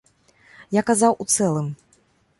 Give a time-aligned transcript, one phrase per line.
[0.77, 1.67] Я казаў у цэлым.